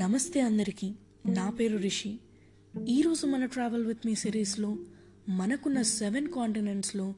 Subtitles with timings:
[0.00, 0.94] నమస్తే అందరికీ.
[1.26, 2.18] నా పేరు రిషి.
[2.88, 4.76] ఈరోజు మన ట్రావెల్ విత్ మీ సిరీస్లో
[5.28, 7.14] మనకున్న సెవెన్ కాంటినెంట్స్లో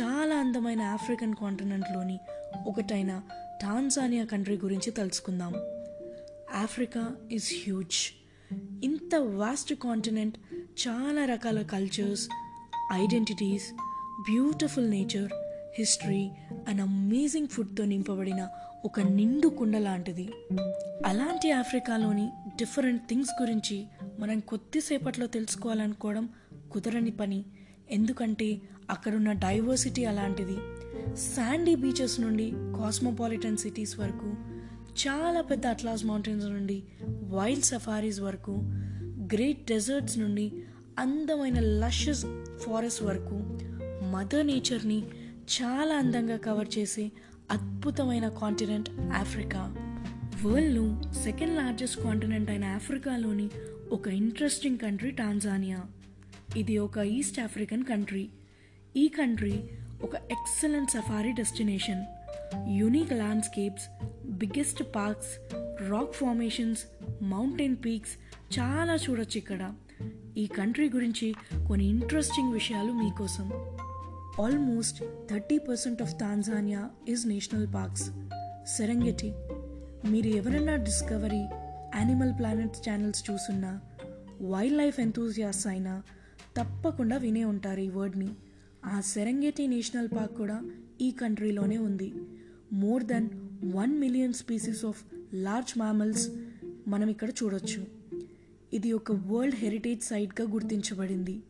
[0.00, 2.18] చాలా అందమైన ఆఫ్రికన్ కాంటినెంట్లోని
[2.66, 3.22] ఒకటైన
[3.62, 5.54] టాన్జానియా కంట్రీ గురించి తెలుసుకుందాం
[6.54, 7.98] ఆఫ్రికా ఈజ్ హ్యూజ్
[8.84, 10.36] ఇంత వాస్ట్ కాంటినెంట్
[10.88, 12.28] చాలా రకాల cultures
[12.92, 13.72] identities
[14.30, 15.32] beautiful nature
[15.78, 16.30] history
[16.66, 18.48] and amazing ఫుడ్తో నింపబడిన
[18.84, 20.32] ఒక నిండు కుండ లాంటిది.
[21.06, 23.86] అలాంటి ఆఫ్రికాలోని డిఫరెంట్ థింగ్స్ గురించి
[24.18, 26.28] మనం కొద్దిసేపట్లో తెలుసుకోవాలనుకోవడం
[26.72, 27.44] కుదరని పని.
[27.90, 28.60] ఎందుకంటే
[28.90, 30.56] అక్కడున్న డైవర్సిటీ అలాంటిది.
[31.16, 34.34] శాండీ బీచెస్ నుండి కాస్మోపాలిటన్ సిటీస్ వరకు
[34.96, 38.52] చాలా పెద్ద అట్లాస్ మౌంటైన్స్ నుండి వైల్డ్ సఫారీస్ వరకు
[39.34, 40.52] గ్రేట్ డెజర్ట్స్ నుండి
[40.98, 42.26] అందమైన లషస్
[42.58, 43.58] ఫారెస్ట్ వరకు
[44.12, 45.04] మదర్ నేచర్ని
[45.48, 47.12] చాలా అందంగా కవర్ చేసే
[47.50, 49.74] అద్భుతమైన కాంటినెంట్ ఆఫ్రికా
[50.44, 53.50] వరల్డ్లో సెకండ్ లార్జెస్ట్ కాంటినెంట్ అయిన ఆఫ్రికాలోని
[53.90, 55.84] ఒక ఇంట్రెస్టింగ్ కంట్రీ టాంజానియా
[56.56, 58.28] ఇది ఒక ఈస్ట్ ఆఫ్రికన్ కంట్రీ
[58.96, 59.70] ఈ కంట్రీ
[60.02, 62.04] ఒక excellent safari destination
[62.68, 63.86] unique landscapes
[64.26, 65.54] biggest parks
[65.90, 66.84] rock formations
[67.22, 68.12] mountain peaks
[68.58, 69.72] చాలా చూడొచ్చు ఇక్కడ.
[70.36, 71.34] ఈ కంట్రీ గురించి
[71.68, 73.75] కొన్ని ఇంట్రెస్టింగ్ విషయాలు మీకోసం.
[74.40, 78.10] Almost thirty percent of Tanzania is national parks
[78.76, 79.32] Serengeti
[80.10, 81.40] మీరు ఎవరైనా డిస్కవరీ
[81.96, 83.80] యానిమల్ ప్లానెట్స్ ఛానల్స్ చూసున్నా
[84.42, 86.02] వైల్డ్ లైఫ్ ఎంతూజియాస్ అయినా
[86.56, 88.28] తప్పకుండా వినే ఉంటారు ఈ వర్డ్ని
[88.84, 90.62] ఆ సెరంగెటి నేషనల్ పార్క్ కూడా
[91.00, 92.14] ఈ కంట్రీలోనే ఉంది.
[92.72, 93.28] More than
[93.64, 96.28] one million species of large mammals
[96.88, 97.86] మనం ఇక్కడ చూడొచ్చు.
[98.72, 101.42] ఇది ఒక వరల్డ్ హెరిటేజ్ సైట్గా గుర్తించబడింది.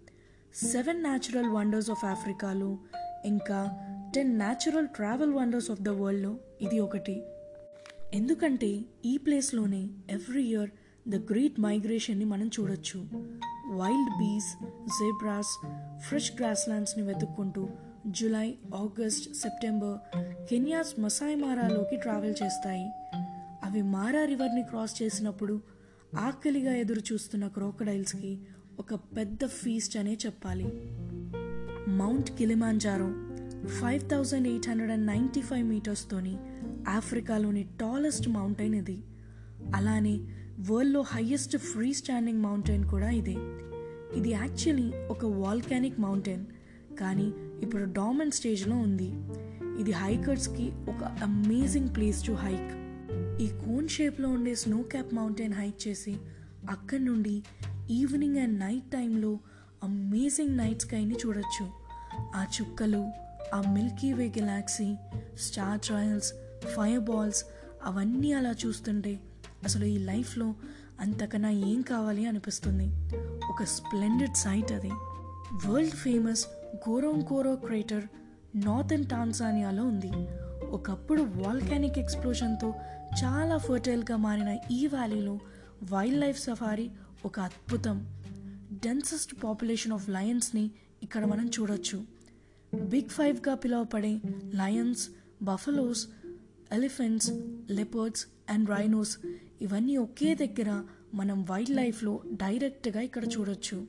[0.64, 2.78] సెవెన్ న్యాచురల్ వండర్స్ ఆఫ్ ఆఫ్రికాలో
[3.24, 3.70] ఇంకా
[4.14, 7.22] ten natural travel wonders of the వరల్డ్లో ఇది ఒకటి.
[8.14, 10.70] ఎందుకంటే ఈ ప్లేస్లోనే ఎవ్రీ ఇయర్
[11.08, 13.00] ద గ్రేట్ మైగ్రేషన్ని మనం చూడొచ్చు.
[13.72, 15.66] వైల్డ్ బీస్ జేబ్రాస్
[15.98, 17.68] ఫ్రెష్ గ్రాస్లాండ్స్ని వెతుక్కుంటూ
[18.06, 19.98] July August September
[20.50, 22.88] Kenya's Masai మారాలోకి travel చేస్తాయి.
[23.64, 25.60] అవి మారా రివర్ని క్రాస్ చేసినప్పుడు
[26.18, 28.46] ఆకలిగా ఎదురు చూస్తున్న క్రోకడైల్స్కి
[28.80, 30.64] ఒక పెద్ద ఫీస్ట్ అనే చెప్పాలి.
[31.88, 33.08] Mount Kilimanjaro
[33.68, 36.36] five thousand eight hundred and ninety five మీటర్స్తోని
[36.88, 38.98] ఆఫ్రికాలోని టాలెస్ట్ మౌంటైన్ ఇది.
[39.74, 40.20] అలానే
[40.70, 43.36] వరల్డ్లో హయ్యెస్ట్ ఫ్రీ స్టాండింగ్ మౌంటైన్ కూడా ఇదే.
[44.18, 46.46] ఇది యాక్చువల్లీ ఒక వాల్కానిక్ మౌంటైన్
[47.00, 47.32] కానీ
[47.62, 49.10] ఇప్పుడు డామెంట్ స్టేజ్లో ఉంది.
[49.80, 52.72] ఇది హైకర్స్కి ఒక అమేజింగ్ ప్లేస్ టు హైక్
[53.42, 56.16] ఈ కోన్ షేప్లో ఉండే స్నో క్యాప్ మౌంటైన్ హైక్ చేసి
[56.70, 57.42] అక్కడి నుండి
[57.90, 59.38] ఈవినింగ్ అండ్ నైట్ టైంలో
[59.84, 61.70] అమేజింగ్ నైట్ స్కైని చూడొచ్చు.
[62.18, 63.10] ఆ చుక్కలు
[63.54, 64.96] ఆ milky way galaxy
[65.40, 66.32] star trails
[67.00, 67.44] fireballs
[67.84, 69.20] అవన్నీ అలా చూస్తుంటే
[69.64, 70.54] అసలు ఈ లైఫ్లో
[71.00, 72.90] అంతకన్నా ఏం కావాలి అనిపిస్తుంది?
[73.48, 74.90] ఒక స్ప్లెండెడ్ సైట్ అది.
[75.66, 76.46] World famous
[76.88, 78.04] Ngorongoro crater
[78.56, 80.12] northern టాన్సానియాలో ఉంది.
[80.66, 82.74] ఒకప్పుడు వాల్కానిక్ ఎక్స్ప్లోషన్తో
[83.24, 85.38] చాలా ఫర్టైల్గా మారిన ఈ వ్యాలీలో
[85.92, 86.90] వైల్డ్ లైఫ్ సఫారీ
[87.24, 88.06] ఒక అద్భుతం.
[88.72, 90.70] డెన్సెస్ట్ పాపులేషన్ ఆఫ్ లయన్స్ని
[91.02, 92.04] ఇక్కడ మనం చూడొచ్చు.
[92.74, 94.20] బిగ్ ఫైవ్గా పిలువపడే
[94.54, 95.08] lions
[95.42, 96.08] buffaloes
[96.72, 97.30] elephants
[97.70, 99.18] leopards and rhinos
[99.60, 100.82] ఇవన్నీ ఒకే దగ్గర
[101.14, 103.86] మనం వైల్డ్ లైఫ్లో డైరెక్ట్గా ఇక్కడ చూడొచ్చు.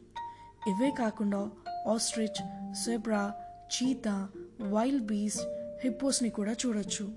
[0.68, 1.52] ఇవే కాకుండా
[1.88, 3.34] ఆస్ట్రిచ్ సెబ్రా
[3.66, 4.30] చీతా
[4.62, 5.40] వైల్డ్ బీస్
[5.84, 7.14] హిప్పోస్ని కూడా చూడొచ్చు.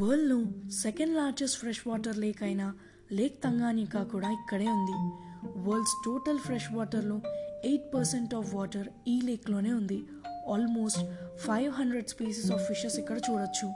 [0.00, 2.74] వరల్డ్లో second largest fresh water lake అయిన
[3.12, 5.14] లేక్ తంగానికా కూడా ఇక్కడే ఉంది.
[5.56, 7.20] వరల్డ్స్ టోటల్ ఫ్రెష్ వాటర్లో
[7.64, 10.02] ఎయిట్ పర్సెంట్ ఆఫ్ వాటర్ ఈ లేక్లోనే ఉంది.
[10.52, 10.98] Almost
[11.36, 13.72] five hundred species of fishes ఇక్కడ చూడొచ్చు.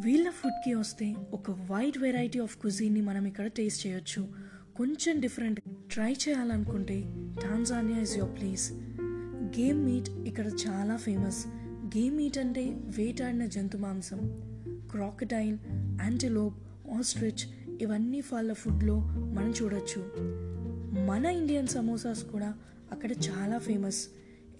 [0.00, 4.28] వీళ్ళ ఫుడ్కి వస్తే ఒక వైడ్ వెరైటీ ఆఫ్ కుజీన్ని మనం ఇక్కడ టేస్ట్ చేయొచ్చు.
[4.76, 5.60] కొంచెం డిఫరెంట్
[5.92, 7.02] ట్రై చేయాలనుకుంటే
[7.42, 8.72] Tanzania is your place.
[9.60, 11.46] Game meat ఇక్కడ చాలా ఫేమస్.
[11.98, 14.18] గేమ్ మీట్ అంటే వేటాడిన జంతు మాంసం.
[14.90, 15.58] క్రాకటైల్
[16.02, 16.54] యాంటిలోప్
[16.98, 20.12] ఆస్ట్రిచ్ ఇవన్నీ వాళ్ళ ఫుడ్లో మనం చూడొచ్చు.
[21.06, 22.54] మన ఇండియన్ సమోసాస్ కూడా
[22.92, 24.08] అక్కడ చాలా ఫేమస్.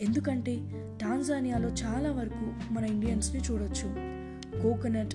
[0.01, 0.71] ఎందుకంటే
[1.01, 3.95] టాంజానియాలో చాలా వరకు మన ఇండియన్స్ని చూడొచ్చు.
[4.63, 5.15] కోకోనట్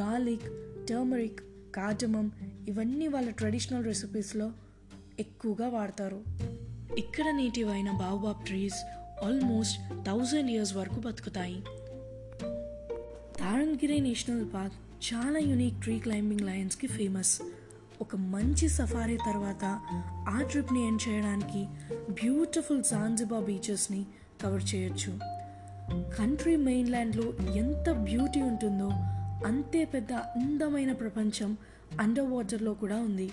[0.00, 0.52] గార్లిక్
[0.86, 1.40] టర్మరిక్
[1.74, 2.32] కాటమం
[2.68, 4.52] ఇవన్నీ వాళ్ళ ట్రెడిషనల్ రెసిపీస్లో
[5.20, 6.22] ఎక్కువగా వాడతారు.
[6.98, 8.84] ఇక్కడ నేటివైన baobab baobab trees
[9.24, 11.64] almost thousand years వరకు బతుకుతాయి.
[13.40, 17.42] తారంగిరి నేషనల్ పార్క్ చాలా యూనిక్ ట్రీ క్లైంబింగ్ లయన్స్కి ఫేమస్
[18.00, 19.80] ఒక మంచి సఫారీ తర్వాత
[20.28, 21.66] ఆ ట్రిప్ని ఎండ్ చేయడానికి
[22.12, 24.06] బ్యూటిఫుల్ జాన్జిబా బీచెస్ని
[24.42, 25.18] కవర్ చేయొచ్చు.
[26.18, 28.88] కంట్రీ మెయిన్ల్యాండ్లో ఎంత బ్యూటీ ఉంటుందో
[29.46, 31.56] అంతే పెద్ద అందమైన ప్రపంచం
[32.00, 33.32] అండర్ వాటర్లో కూడా ఉంది.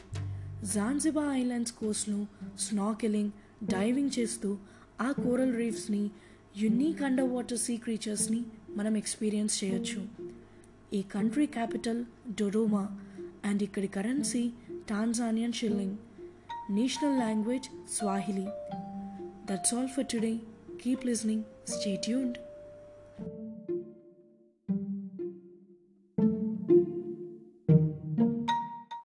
[0.75, 2.27] జాన్జిబా ఐలాండ్స్ కోస్ట్ను
[2.59, 3.31] స్నాకెలింగ్
[3.63, 4.57] డైవింగ్ చేస్తూ
[5.01, 6.09] ఆ కోరల్ రీఫ్స్ని
[6.57, 10.28] యునీక్ అండర్ వాటర్ సీ క్రీచర్స్ని మనం ఎక్స్పీరియన్స్ చేయొచ్చు.
[10.91, 12.89] a country capital, Dodoma,
[13.43, 14.53] and a currency,
[14.87, 15.99] Tanzanian shilling.
[16.69, 18.47] National language, Swahili.
[19.45, 20.39] That's all for today.
[20.79, 21.45] Keep listening.
[21.65, 22.39] Stay tuned.